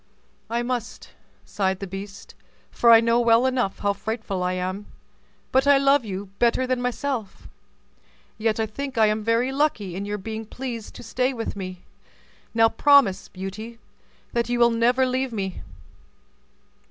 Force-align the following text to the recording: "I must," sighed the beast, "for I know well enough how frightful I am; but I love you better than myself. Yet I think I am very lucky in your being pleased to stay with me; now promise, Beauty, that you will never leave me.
"I 0.49 0.63
must," 0.63 1.11
sighed 1.45 1.77
the 1.79 1.85
beast, 1.85 2.33
"for 2.71 2.89
I 2.89 3.01
know 3.01 3.19
well 3.19 3.45
enough 3.45 3.77
how 3.77 3.93
frightful 3.93 4.41
I 4.41 4.53
am; 4.53 4.87
but 5.51 5.67
I 5.67 5.77
love 5.77 6.03
you 6.03 6.31
better 6.39 6.65
than 6.65 6.81
myself. 6.81 7.47
Yet 8.39 8.59
I 8.59 8.65
think 8.65 8.97
I 8.97 9.05
am 9.05 9.23
very 9.23 9.51
lucky 9.51 9.95
in 9.95 10.05
your 10.05 10.17
being 10.17 10.47
pleased 10.47 10.95
to 10.95 11.03
stay 11.03 11.33
with 11.33 11.55
me; 11.55 11.83
now 12.51 12.67
promise, 12.67 13.27
Beauty, 13.27 13.77
that 14.33 14.49
you 14.49 14.57
will 14.57 14.71
never 14.71 15.05
leave 15.05 15.31
me. 15.31 15.61